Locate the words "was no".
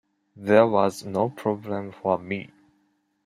0.65-1.29